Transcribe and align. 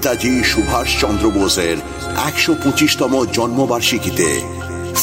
নেতাজি 0.00 0.44
সুভাষ 0.44 0.88
চন্দ্র 1.00 1.30
বোসের 1.30 1.76
একশো 2.26 2.54
পঁচিশতম 2.64 3.24
জন্মবার্ষিকীতে 3.32 4.28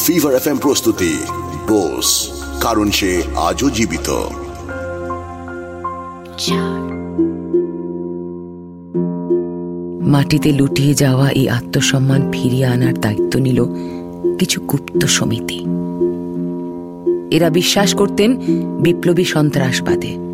ফিভার 0.04 0.34
এফ 0.34 0.46
এম 0.46 0.56
প্রস্তুতি, 0.56 1.18
বোস, 1.68 2.08
কারণ 2.60 2.90
সে 2.90 3.22
আজও 3.36 3.70
জীবিত। 3.70 4.08
মাটিতে 10.08 10.52
লুটিয়ে 10.52 10.94
যাওয়া 10.94 11.30
এই 11.30 11.48
আত্মসম্মান 11.48 12.32
ফিরিয়ে 12.32 12.66
আনার 12.66 13.00
দায়িত্ব 13.00 13.38
নিল 13.38 13.64
কিছু 14.38 14.60
গুপ্ত 14.60 15.04
সমিতি। 15.06 15.60
এরা 17.36 17.50
বিশ্বাস 17.50 17.94
করতেন 17.94 18.30
বিপ্লবী 18.82 19.24
সন্ত্রাসবাদে। 19.24 20.27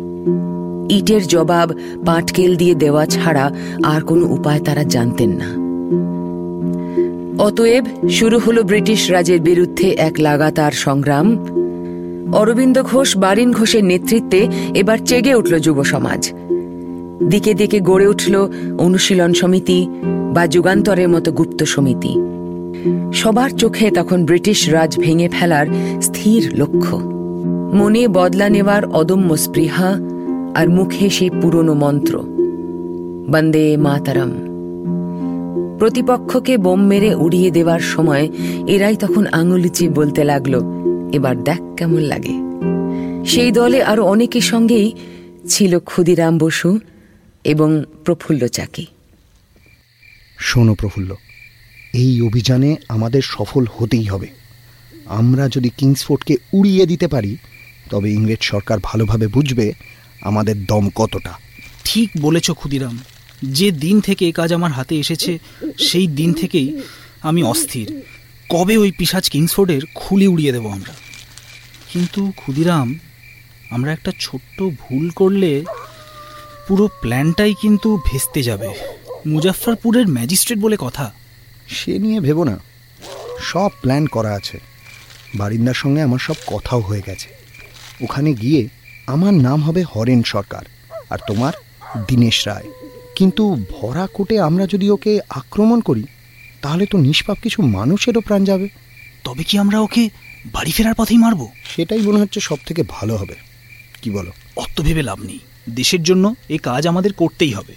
ইটের 0.89 1.27
জবাব 1.27 1.69
পাটকেল 2.05 2.55
দিয়ে 2.55 2.75
দেওয়া 2.75 3.05
ছাড়া 3.05 3.51
আর 3.83 4.01
কোনো 4.01 4.25
উপায় 4.25 4.59
তারা 4.59 4.83
জানতেন 4.83 5.29
না। 5.29 5.65
অতএব 7.43 8.09
শুরু 8.09 8.39
হলো 8.39 8.63
ব্রিটিশ 8.63 9.11
রাজের 9.11 9.41
বিরুদ্ধে 9.41 9.89
এক 9.89 10.13
লাগাতার 10.19 10.71
সংগ্রাম। 10.71 11.45
অরবিন্দ 12.33 12.83
ঘোষ, 12.83 13.17
বারিন 13.17 13.51
ঘোষের 13.51 13.83
নেতৃত্বে 13.83 14.47
এবার 14.75 14.97
চেগে 15.05 15.35
উঠল 15.35 15.59
যুব 15.59 15.83
সমাজ। 15.83 16.33
দিকে 17.29 17.53
দিকে 17.53 17.79
গড়ে 17.79 18.07
উঠল 18.07 18.47
অনুশীলন 18.77 19.33
সমিতি 19.33 19.87
বা 20.33 20.47
যুগান্তরের 20.47 21.09
মতো 21.09 21.31
গুপ্ত 21.31 21.63
সমিতি। 21.63 22.15
সবার 23.13 23.49
চোখে 23.49 23.91
তখন 23.91 24.25
ব্রিটিশ 24.25 24.69
রাজ 24.69 24.97
ভেঙে 24.97 25.29
ফেলার 25.29 25.65
স্থির 26.01 26.53
লক্ষ্য। 26.55 26.97
মনে 27.73 28.07
বদলা 28.07 28.49
নেওয়ার 28.49 28.85
অদম্য 28.85 29.37
স্পৃহা 29.37 29.99
আর 30.55 30.67
মুখে 30.69 31.05
সেই 31.09 31.31
পুরনো 31.41 31.73
মন্ত্র, 31.73 32.15
বন্দে 33.31 33.65
মাতারাম। 33.77 34.31
প্রতিপক্ষকে 35.79 36.53
বোম 36.57 36.81
মেরে 36.87 37.11
উড়িয়ে 37.15 37.49
দেওয়ার 37.51 37.83
সময় 37.93 38.25
এরাই 38.67 38.95
তখন 38.95 39.23
আঙুলিচি 39.39 39.85
বলতে 39.89 40.21
লাগল, 40.23 40.53
এবার 41.13 41.35
দেখ 41.43 41.61
কেমন 41.77 42.01
লাগে। 42.11 42.35
সেই 43.25 43.51
দলে 43.51 43.79
আরও 43.83 44.03
অনেকের 44.03 44.41
সঙ্গেই 44.41 44.87
ছিল 45.49 45.79
ক্ষুদিরাম 45.79 46.37
বসু 46.37 46.69
এবং 47.43 47.69
প্রফুল্ল 48.05 48.47
চাকি। 48.47 48.85
শোনো 50.37 50.73
প্রফুল্ল, 50.75 51.11
এই 51.93 52.13
অভিযানে 52.21 52.69
আমাদের 52.89 53.23
সফল 53.35 53.63
হতেই 53.75 54.03
হবে। 54.03 54.27
আমরা 55.19 55.43
যদি 55.49 55.69
কিংসফোর্ডকে 55.77 56.35
উড়িয়ে 56.53 56.85
দিতে 56.85 57.07
পারি, 57.07 57.37
তবে 57.89 58.07
ইংরেজ 58.13 58.41
সরকার 58.41 58.77
ভালোভাবে 58.83 59.27
বুঝবে 59.27 59.73
আমাদের 60.25 60.65
দম 60.65 60.89
কতটা? 60.95 61.33
ঠিক 61.83 62.09
বলেছ 62.21 62.51
ক্ষুদিরাম। 62.51 62.99
যে 63.43 63.71
দিন 63.71 64.01
থেকে 64.01 64.29
এ 64.29 64.31
কাজ 64.31 64.53
আমার 64.53 64.71
হাতে 64.71 64.99
এসেছে 64.99 65.39
সেই 65.79 66.07
দিন 66.07 66.33
থেকেই 66.33 66.81
আমি 67.21 67.43
অস্থির। 67.43 68.03
কবে 68.49 68.77
ওই 68.77 68.91
পিসাজ 68.91 69.29
কিংসফোর্ডের 69.29 69.81
খুলি 69.95 70.27
উড়িয়ে 70.27 70.51
দেব 70.51 70.67
আমরা? 70.67 70.93
কিন্তু 71.93 72.31
ক্ষুদিরাম 72.35 72.99
আমরা 73.69 73.91
একটা 73.91 74.11
ছোট্ট 74.19 74.63
ভুল 74.63 75.09
করলে 75.09 75.65
পুরো 76.67 76.89
প্ল্যানটাই 77.01 77.53
কিন্তু 77.61 77.99
ভেস্তে 78.11 78.43
যাবে। 78.43 78.69
মুজাফরপুরের 79.27 80.07
ম্যাজিস্ট্রেট 80.07 80.59
বলে 80.59 80.77
কথা। 80.79 81.13
সে 81.69 81.99
নিয়ে 81.99 82.19
ভেবো 82.19 82.43
না। 82.43 82.59
সব 83.39 83.69
প্ল্যান 83.81 84.07
করা 84.07 84.31
আছে। 84.33 84.59
বারিন্দার 85.35 85.73
সঙ্গে 85.73 86.01
আমার 86.01 86.19
সব 86.19 86.35
কথাও 86.47 86.79
হয়ে 86.79 87.01
গেছে। 87.05 87.29
ওখানে 88.01 88.33
গিয়ে 88.33 88.69
আমার 89.07 89.33
নাম 89.33 89.61
হবে 89.61 89.83
হরেন 89.83 90.23
সরকার 90.23 90.65
আর 91.09 91.17
তোমার 91.27 91.53
দীনেশ 92.07 92.47
রায়। 92.47 92.63
কিন্তু 93.15 93.65
ভরা 93.71 94.07
কোটে 94.13 94.39
আমরা 94.39 94.67
যদি 94.67 94.89
ওকে 94.89 95.19
আক্রমণ 95.29 95.81
করি 95.81 96.03
তাহলে 96.61 96.85
তো 96.85 96.97
নিষ্পাপ 96.97 97.37
কিছু 97.43 97.61
মানুষেরও 97.61 98.21
প্রাণ 98.21 98.43
যাবে। 98.43 98.69
তবে 99.23 99.43
কি 99.43 99.57
আমরা 99.57 99.79
ওকে 99.79 100.09
বাড়ি 100.45 100.71
ফেরার 100.71 100.93
পথেই 100.93 101.17
মারব? 101.17 101.47
সেটাই 101.75 102.01
মনে 102.01 102.19
হচ্ছে 102.19 102.39
সব 102.39 102.57
থেকে 102.65 102.83
ভালো 102.87 103.15
হবে। 103.15 103.35
কি 104.01 104.09
বলো? 104.09 104.31
অত 104.55 104.81
ভেবে 104.81 105.01
লাভ 105.01 105.21
নেই। 105.21 105.39
দেশের 105.69 106.03
জন্য 106.03 106.35
এ 106.49 106.57
কাজ 106.57 106.87
আমাদের 106.87 107.13
করতেই 107.13 107.53
হবে। 107.53 107.75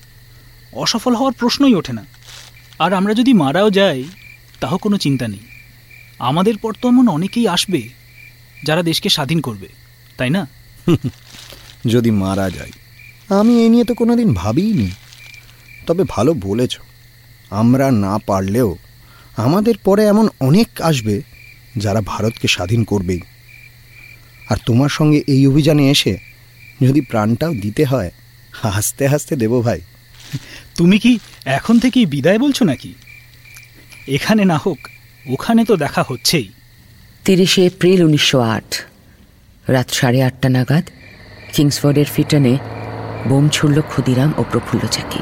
অসফল 0.72 1.14
হওয়ার 1.14 1.32
প্রশ্নই 1.32 1.75
ওঠে 1.75 1.92
না। 1.92 2.04
আর 2.78 2.92
আমরা 2.92 3.14
যদি 3.14 3.32
মারাও 3.32 3.70
যাই 3.70 4.04
তাও 4.60 4.78
কোনো 4.78 4.98
চিন্তা 4.98 5.28
নেই। 5.28 5.41
আমাদের 6.19 6.56
পর 6.56 6.75
তো 6.82 6.88
এমন 6.88 7.08
অনেকেই 7.08 7.48
আসবে 7.48 7.88
যারা 8.64 8.82
দেশকে 8.82 9.08
স্বাধীন 9.08 9.41
করবে 9.41 9.69
তাই 10.16 10.31
না? 10.31 10.47
যদি 11.86 12.10
মারা 12.10 12.50
যায়। 12.50 12.72
আমি 13.28 13.62
এই 13.62 13.68
নিয়ে 13.68 13.84
তো 13.84 13.94
কোনোদিন 13.94 14.34
ভাবিনি 14.34 14.90
তবে 15.86 16.04
ভালো 16.08 16.34
বলেছ। 16.34 16.78
আমরা 17.50 17.90
না 17.90 18.18
পারলেও 18.26 18.76
আমাদের 19.36 19.74
পরে 19.84 20.06
এমন 20.06 20.28
অনেক 20.40 20.68
আসবে 20.80 21.22
যারা 21.76 22.00
ভারতকে 22.00 22.48
স্বাধীন 22.48 22.84
করবেই। 22.84 23.20
আর 24.50 24.56
তোমার 24.66 24.88
সঙ্গে 24.88 25.22
এই 25.26 25.46
অভিযানে 25.46 25.90
এসে 25.90 26.18
যদি 26.82 27.00
প্রাণটাও 27.00 27.54
দিতে 27.54 27.84
হয় 27.84 28.10
হাসতে 28.52 29.08
হাসতে 29.08 29.36
দেব 29.36 29.60
ভাই। 29.60 29.80
তুমি 30.76 30.98
কি 30.98 31.18
এখন 31.44 31.78
থেকেই 31.78 32.06
বিদায় 32.06 32.38
বলছো 32.38 32.64
নাকি? 32.64 32.94
এখানে 34.06 34.44
না 34.44 34.56
হোক 34.56 34.78
ওখানে 35.26 35.64
তো 35.64 35.76
দেখা 35.76 36.02
হচ্ছেই। 36.02 36.48
তিরিশে 37.24 37.66
এপ্রিল 37.66 38.02
উনিশশো 38.02 38.40
আট 38.40 38.74
রাত 39.68 39.90
সাড়ে 39.90 40.22
আটটা 40.22 40.48
নাগাদ। 40.48 40.84
কিংসফোর্ডের 41.53 42.04
ফিটনে 42.04 42.59
বোম 43.28 43.48
ছুড়ল 43.48 43.81
ক্ষুদিরাম 43.81 44.34
ও 44.36 44.42
প্রফুল্ল 44.50 44.86
চাকি। 44.86 45.19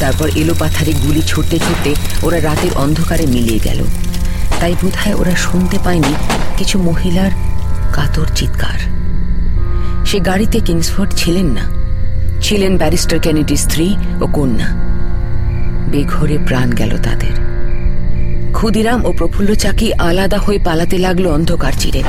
তারপর 0.00 0.28
এলো 0.36 0.54
পাথারে 0.58 0.92
গুলি 0.92 1.22
ছুটতে 1.22 1.58
ছুটতে 1.58 1.94
ওরা 2.22 2.40
রাতের 2.40 2.70
অন্ধকারে 2.74 3.26
মিলিয়ে 3.26 3.58
গেল। 3.58 3.84
তাই 4.60 4.74
বোধহয় 4.82 5.14
ওরা 5.14 5.34
শুনতে 5.36 5.78
পায়নি 5.84 6.14
কিছু 6.56 6.78
মহিলার 6.78 7.30
কাতর 7.92 8.26
চিৎকার। 8.34 8.78
সে 10.06 10.20
গাড়িতে 10.20 10.60
কিংসফোর্ড 10.60 11.10
ছিলেন 11.16 11.46
না। 11.46 11.87
ছিলেন 12.48 12.76
ব্যারিস্টার 12.76 13.18
কেনেডির 13.18 13.56
স্ত্রী 13.56 13.96
ও 14.20 14.26
কন্যা। 14.26 14.66
বেঘরে 15.88 16.38
প্রাণ 16.46 16.70
গেল 16.70 16.96
তাদের। 17.02 17.34
ক্ষুদিরাম 18.52 19.04
ও 19.04 19.12
প্রফুল্ল 19.12 19.54
চাকি 19.54 19.92
আলাদা 19.92 20.38
হয়ে 20.38 20.58
পালাতে 20.64 20.98
লাগল 20.98 21.26
অন্ধকার 21.26 21.72
চিরে। 21.78 22.02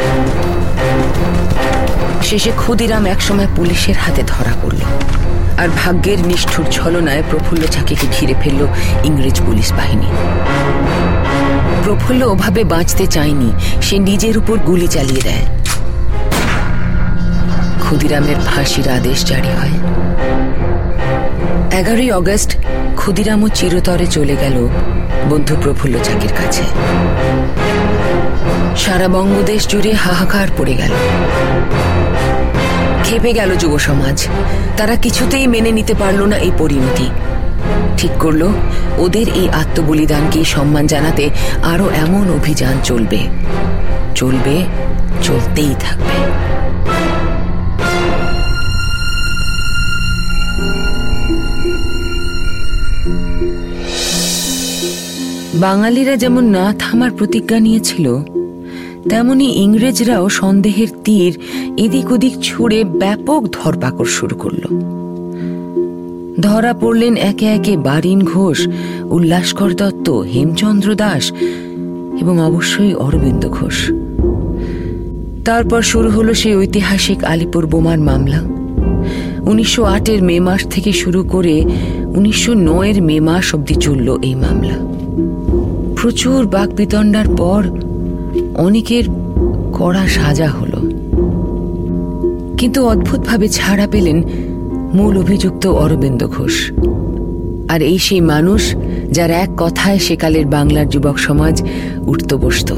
শেষে 2.24 2.52
ক্ষুদিরাম 2.56 3.06
একসময় 3.06 3.48
পুলিশের 3.56 3.96
হাতে 3.96 4.24
ধরা 4.28 4.54
পড়ল 4.64 4.78
আর 5.58 5.68
ভাগ্যের 5.84 6.28
নিষ্ঠুর 6.28 6.66
ছলনায় 6.72 7.24
প্রফুল্ল 7.30 7.64
চাকিকে 7.64 8.08
ঘিরে 8.20 8.34
ফেলল 8.42 8.68
ইংরেজ 9.04 9.42
পুলিশ 9.46 9.74
বাহিনী। 9.74 10.08
প্রফুল্ল 11.84 12.24
ওভাবে 12.24 12.64
বাঁচতে 12.64 13.08
চায়নি, 13.08 13.52
সে 13.82 14.00
নিজের 14.00 14.38
উপর 14.38 14.58
গুলি 14.58 14.88
চালিয়ে 14.88 15.22
দেয়। 15.22 15.46
ক্ষুদিরামের 17.80 18.36
ফাঁসির 18.46 18.90
আদেশ 18.90 19.26
জারি 19.26 19.50
হয়। 19.62 19.72
এগারোই 21.80 22.12
অগস্ট 22.12 22.58
ক্ষুদিরামও 22.96 23.48
চিরতরে 23.48 24.06
চলে 24.06 24.36
গেল 24.36 24.68
বন্ধু 25.30 25.56
প্রফুল্ল 25.62 26.00
চাকির 26.04 26.32
কাছে। 26.38 26.64
সারা 28.78 29.08
বঙ্গদেশ 29.08 29.68
জুড়ে 29.68 29.94
হাহাকার 29.94 30.48
পড়ে 30.58 30.74
গেল। 30.74 30.92
খেপে 33.04 33.34
গেল 33.34 33.56
যুব 33.56 33.78
সমাজ। 33.78 34.28
তারা 34.78 34.96
কিছুতেই 34.96 35.48
মেনে 35.48 35.72
নিতে 35.72 35.94
পারল 35.94 36.26
না 36.26 36.38
এই 36.38 36.52
পরিণতি। 36.58 37.10
ঠিক 37.98 38.12
করল, 38.20 38.48
ওদের 38.98 39.30
এই 39.30 39.50
আত্মবলিদানকে 39.50 40.46
সম্মান 40.46 40.88
জানাতে 40.88 41.30
আরও 41.64 41.90
এমন 41.90 42.30
অভিযান 42.30 42.74
চলবে। 42.84 43.28
চলবে, 44.16 44.66
চলতেই 45.24 45.76
থাকবে। 45.80 46.59
বাঙালিরা 55.60 56.16
যেমন 56.18 56.44
না 56.58 56.66
থামার 56.80 57.12
প্রতিজ্ঞা 57.12 57.60
নিয়েছিল, 57.60 58.06
তেমনি 59.10 59.48
ইংরেজরাও 59.64 60.26
সন্দেহের 60.30 60.90
তীর 61.04 61.34
এদিক 61.78 62.12
ওদিক 62.12 62.34
ছুড়ে 62.42 62.80
ব্যাপক 63.02 63.42
ধরপাকড় 63.52 64.12
শুরু 64.18 64.36
করল। 64.36 64.64
ধরা 66.42 66.74
পড়লেন 66.74 67.14
একে 67.32 67.46
একে 67.46 67.74
বারিন 67.78 68.20
ঘোষ, 68.24 68.60
উল্লাসকর 69.10 69.72
দত্ত, 69.74 70.08
হেমচন্দ্র 70.34 70.90
দাস 70.96 71.26
এবং 72.22 72.36
অবশ্যই 72.40 72.94
অরবিন্দ 73.06 73.44
ঘোষ। 73.50 73.78
তারপর 75.46 75.82
শুরু 75.82 76.10
হলো 76.10 76.32
সেই 76.34 76.56
ঐতিহাসিক 76.56 77.20
আলিপুর 77.24 77.64
বোমার 77.66 78.00
মামলা। 78.00 78.40
উনিশশো 79.52 79.82
আটের 79.96 80.20
মে 80.24 80.36
মাস 80.40 80.62
থেকে 80.70 80.92
শুরু 80.94 81.22
করে 81.24 81.56
উনিশশো 82.18 82.52
নয়ের 82.68 82.98
মে 83.02 83.18
মাস 83.20 83.48
অব্দি 83.56 83.76
চলল 83.76 84.08
এই 84.22 84.36
মামলা। 84.36 84.78
প্রচুর 86.02 86.48
বাক 86.48 86.70
বিতণ্ডার 86.70 87.28
পর 87.38 87.62
অনেকের 88.56 89.04
কড়া 89.74 90.08
সাজা 90.08 90.50
হল। 90.50 90.74
কিন্তু 92.58 92.88
অদ্ভুতভাবে 92.88 93.48
ছাড়া 93.50 93.88
পেলেন 93.88 94.24
মূল 94.94 95.18
অভিযুক্ত 95.18 95.68
অরবিন্দ 95.68 96.28
ঘোষ। 96.28 96.72
আর 97.70 97.82
এই 97.82 97.98
সেই 97.98 98.22
মানুষ 98.22 98.76
যার 99.12 99.32
এক 99.32 99.50
কথায় 99.58 100.00
সেকালের 100.00 100.46
বাংলার 100.46 100.90
যুবক 100.90 101.18
সমাজ 101.18 101.64
উঠত 101.98 102.34
বসত। 102.34 102.72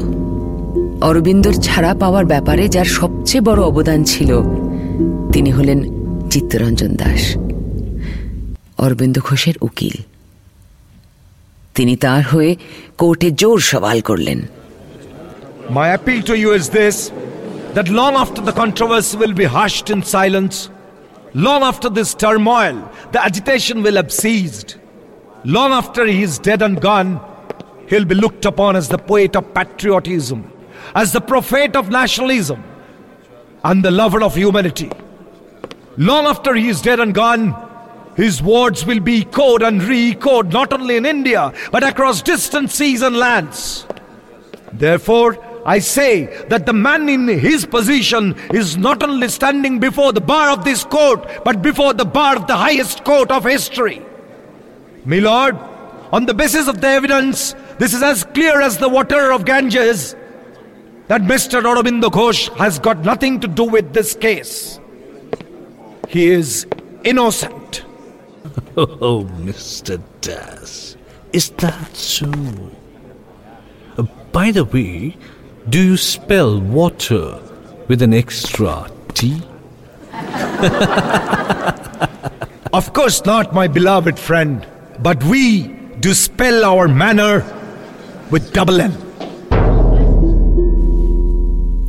অরবিন্দর 1.00 1.52
ছাড়া 1.52 1.94
পাওয়ার 1.94 2.24
ব্যাপারে 2.24 2.68
যার 2.68 2.84
সবচেয়ে 2.84 3.40
বড় 3.40 3.62
অবদান 3.62 4.04
ছিল, 4.04 4.30
তিনি 5.32 5.50
হলেন 5.50 5.78
চিত্তরঞ্জন 6.30 6.96
দাস, 6.96 7.36
অরবিন্দ 8.78 9.18
ঘোষের 9.18 9.54
উকিল। 9.60 9.96
তিনি 11.75 11.95
তার 12.03 12.23
হয়ে 12.31 12.51
কোর্টে 13.01 13.29
জোর 13.41 13.57
সওয়াল 13.71 13.99
করলেন 14.09 14.39
My 15.77 15.87
appeal 15.97 16.21
to 16.29 16.35
you 16.43 16.49
is 16.59 16.65
this 16.79 16.97
that 17.75 17.89
long 17.99 18.13
after 18.23 18.41
the 18.47 18.55
controversy 18.61 19.15
will 19.21 19.33
be 19.33 19.47
hushed 19.59 19.87
in 19.93 20.01
silence, 20.01 20.55
long 21.47 21.61
after 21.61 21.89
this 21.97 22.11
turmoil, 22.13 22.75
the 23.13 23.21
agitation 23.29 23.83
will 23.83 23.97
have 24.01 24.11
ceased. 24.11 24.69
Long 25.43 25.71
after 25.71 26.05
he 26.05 26.23
is 26.27 26.39
dead 26.39 26.61
and 26.67 26.81
gone, 26.81 27.11
he'll 27.89 28.09
be 28.13 28.15
looked 28.15 28.45
upon 28.45 28.75
as 28.75 28.87
the 28.89 28.97
poet 28.97 29.35
of 29.35 29.53
patriotism, 29.53 30.39
as 30.95 31.11
the 31.11 31.21
prophet 31.21 31.75
of 31.75 31.89
nationalism, 31.89 32.63
and 33.63 33.85
the 33.85 33.91
lover 33.91 34.21
of 34.23 34.35
humanity. 34.35 34.89
Long 35.97 36.25
after 36.25 36.53
he 36.55 36.67
is 36.69 36.81
dead 36.81 36.99
and 36.99 37.13
gone, 37.13 37.43
his 38.16 38.42
words 38.42 38.84
will 38.84 39.00
be 39.00 39.22
echoed 39.22 39.62
and 39.62 39.82
re 39.82 40.12
echoed 40.12 40.52
not 40.52 40.72
only 40.72 40.96
in 40.96 41.06
India, 41.06 41.52
but 41.70 41.82
across 41.82 42.22
distant 42.22 42.70
seas 42.70 43.02
and 43.02 43.16
lands. 43.16 43.86
Therefore, 44.72 45.38
I 45.64 45.78
say 45.78 46.44
that 46.48 46.66
the 46.66 46.72
man 46.72 47.08
in 47.08 47.28
his 47.28 47.64
position 47.64 48.34
is 48.52 48.76
not 48.76 49.02
only 49.02 49.28
standing 49.28 49.78
before 49.78 50.12
the 50.12 50.20
bar 50.20 50.50
of 50.50 50.64
this 50.64 50.84
court, 50.84 51.26
but 51.44 51.62
before 51.62 51.94
the 51.94 52.04
bar 52.04 52.36
of 52.36 52.46
the 52.46 52.56
highest 52.56 53.04
court 53.04 53.30
of 53.30 53.44
history. 53.44 54.02
My 55.04 55.18
lord, 55.18 55.56
on 56.12 56.26
the 56.26 56.34
basis 56.34 56.68
of 56.68 56.80
the 56.80 56.88
evidence, 56.88 57.54
this 57.78 57.94
is 57.94 58.02
as 58.02 58.24
clear 58.24 58.60
as 58.60 58.78
the 58.78 58.88
water 58.88 59.32
of 59.32 59.44
Ganges 59.44 60.16
that 61.08 61.22
Mr. 61.22 61.62
Aurobindo 61.62 62.10
Ghosh 62.10 62.54
has 62.56 62.78
got 62.78 63.04
nothing 63.04 63.40
to 63.40 63.48
do 63.48 63.64
with 63.64 63.92
this 63.92 64.14
case. 64.14 64.80
He 66.08 66.28
is 66.28 66.66
innocent. 67.04 67.84
Oh, 68.76 69.24
Mr. 69.40 70.00
Das, 70.20 70.96
is 71.32 71.50
that 71.62 71.94
so? 71.94 72.30
Uh, 73.98 74.04
by 74.32 74.50
the 74.50 74.64
way, 74.64 75.16
do 75.68 75.80
you 75.82 75.96
spell 75.96 76.60
water 76.60 77.38
with 77.88 78.00
an 78.02 78.12
extra 78.14 78.90
T? 79.14 79.42
Of 82.72 82.92
course 82.94 83.24
not, 83.26 83.52
my 83.52 83.68
beloved 83.68 84.18
friend, 84.18 84.66
but 84.98 85.22
we 85.24 85.68
do 86.00 86.14
spell 86.14 86.64
our 86.64 86.88
manner 86.88 87.44
with 88.30 88.52
double 88.52 88.80
N. 88.80 88.92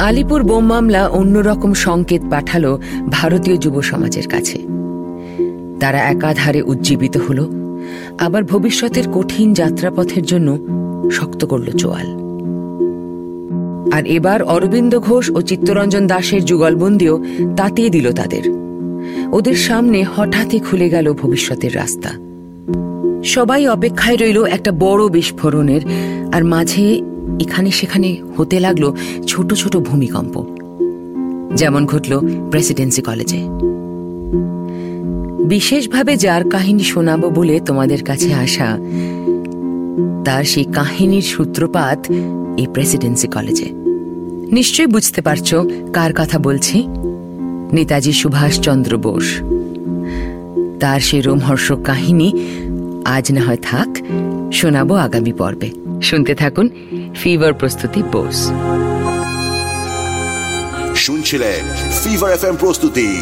Alipore 0.07 0.41
bomb 0.49 0.63
মামলা 0.73 1.01
অন্যরকম 1.19 1.71
সংকেত 1.85 2.23
পাঠালো 2.33 2.71
ভারতীয় 3.17 3.55
যুব 3.63 3.75
সমাজের 3.91 4.27
কাছে 4.33 4.57
তারা 5.83 5.99
একাধারে 6.13 6.61
উজ্জীবিত 6.61 7.17
হল, 7.17 7.39
আবার 8.19 8.43
ভবিষ্যতের 8.43 9.05
কঠিন 9.13 9.53
যাত্রাপথের 9.53 10.23
জন্য 10.25 10.49
শক্ত 11.11 11.45
করল 11.45 11.67
চোয়াল। 11.71 12.07
আর 13.93 14.03
এবার 14.07 14.43
অরবিন্দ 14.43 14.99
ঘোষ 14.99 15.29
ও 15.29 15.41
চিত্তরঞ্জন 15.41 16.07
দাসের 16.07 16.45
যুগলবন্দিও 16.45 17.23
তাতিয়ে 17.57 17.89
দিল 17.89 18.11
তাদের। 18.11 18.43
ওদের 19.31 19.55
সামনে 19.55 20.03
হঠাৎই 20.03 20.59
খুলে 20.59 20.89
গেল 20.89 21.13
ভবিষ্যতের 21.13 21.75
রাস্তা। 21.75 22.11
সবাই 23.23 23.67
অপেক্ষায় 23.67 24.17
রইল 24.17 24.39
একটা 24.45 24.71
বড় 24.71 25.09
বিস্ফোরণের, 25.09 25.81
আর 26.31 26.43
মাঝে 26.43 27.01
এখানে 27.39 27.71
সেখানে 27.71 28.17
হতে 28.37 28.59
লাগল 28.59 28.93
ছোট 29.27 29.53
ছোট 29.53 29.77
ভূমিকম্প, 29.77 30.35
যেমন 31.55 31.85
ঘটল 31.85 32.13
প্রেসিডেন্সি 32.51 33.01
কলেজে। 33.01 33.41
বিশেষভাবে 35.43 36.17
যার 36.17 36.49
কাহিনী 36.49 36.83
শোনাবো 36.83 37.29
বলে 37.29 37.59
তোমাদের 37.59 38.03
কাছে 38.03 38.33
আসা, 38.33 38.77
তার 40.25 40.43
সেই 40.43 40.63
কাহিনীর 40.63 41.21
সূত্রপাত 41.21 42.11
এই 42.57 42.67
প্রেসিডেন্সি 42.73 43.27
কলেজে। 43.27 43.65
নিশ্চয়ই 44.51 44.87
বুঝতে 44.87 45.21
পারছ 45.21 45.55
কার 45.93 46.13
কথা 46.13 46.39
বলছি? 46.39 46.87
নেতাজি 47.73 48.13
সুভাষচন্দ্র 48.13 48.97
বোস। 48.97 49.39
তার 50.79 50.99
সেই 50.99 51.21
রোমহর্ষক 51.21 51.79
কাহিনী 51.83 52.33
আজ 53.05 53.31
না 53.31 53.41
হয় 53.41 53.57
থাক, 53.61 53.97
শোনাবো 54.53 54.95
আগামী 54.95 55.31
পর্বে। 55.31 55.69
শুনতে 56.01 56.35
থাকুন 56.35 56.69
ফিভার 57.15 57.53
প্রস্তুতি 57.53 58.03
বোস। 58.03 58.51
শুনছিলেন 60.95 61.91
ফিভার 62.03 62.31
এফ 62.31 62.45
প্রস্তুতি? 62.59 63.21